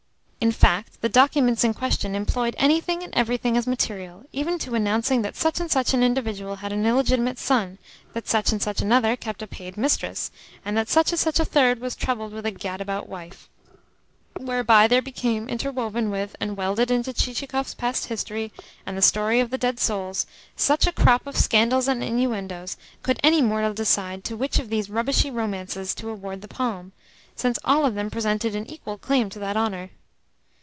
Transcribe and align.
In 0.43 0.51
fact, 0.51 0.99
the 1.01 1.07
documents 1.07 1.63
in 1.63 1.75
question 1.75 2.15
employed 2.15 2.55
anything 2.57 3.03
and 3.03 3.13
everything 3.13 3.55
as 3.57 3.67
material, 3.67 4.23
even 4.31 4.57
to 4.57 4.73
announcing 4.73 5.21
that 5.21 5.35
such 5.35 5.59
and 5.59 5.69
such 5.69 5.93
an 5.93 6.01
individual 6.01 6.55
had 6.55 6.73
an 6.73 6.83
illegitimate 6.83 7.37
son, 7.37 7.77
that 8.13 8.27
such 8.27 8.51
and 8.51 8.59
such 8.59 8.81
another 8.81 9.15
kept 9.15 9.43
a 9.43 9.47
paid 9.47 9.77
mistress, 9.77 10.31
and 10.65 10.75
that 10.75 10.89
such 10.89 11.11
and 11.11 11.19
such 11.19 11.39
a 11.39 11.45
third 11.45 11.79
was 11.79 11.95
troubled 11.95 12.33
with 12.33 12.47
a 12.47 12.49
gadabout 12.51 13.07
wife; 13.07 13.49
whereby 14.35 14.87
there 14.87 14.99
became 15.03 15.47
interwoven 15.47 16.09
with 16.09 16.35
and 16.39 16.57
welded 16.57 16.89
into 16.89 17.13
Chichikov's 17.13 17.75
past 17.75 18.05
history 18.07 18.51
and 18.83 18.97
the 18.97 19.03
story 19.03 19.41
of 19.41 19.51
the 19.51 19.59
dead 19.59 19.79
souls 19.79 20.25
such 20.55 20.87
a 20.87 20.91
crop 20.91 21.27
of 21.27 21.37
scandals 21.37 21.87
and 21.87 22.03
innuendoes 22.03 22.77
that 23.03 23.21
by 23.21 23.21
no 23.21 23.21
manner 23.21 23.21
of 23.21 23.21
means 23.21 23.21
could 23.21 23.21
any 23.23 23.41
mortal 23.43 23.73
decide 23.75 24.23
to 24.23 24.35
which 24.35 24.57
of 24.57 24.69
these 24.71 24.89
rubbishy 24.89 25.29
romances 25.29 25.93
to 25.93 26.09
award 26.09 26.41
the 26.41 26.47
palm, 26.47 26.93
since 27.35 27.59
all 27.63 27.85
of 27.85 27.93
them 27.93 28.09
presented 28.09 28.55
an 28.55 28.65
equal 28.71 28.97
claim 28.97 29.29
to 29.29 29.37
that 29.37 29.55
honour. 29.55 29.91